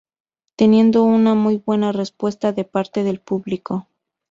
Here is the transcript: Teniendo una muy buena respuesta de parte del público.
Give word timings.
Teniendo 0.55 1.03
una 1.03 1.35
muy 1.35 1.57
buena 1.57 1.91
respuesta 1.91 2.51
de 2.53 2.63
parte 2.65 3.03
del 3.03 3.19
público. 3.21 3.87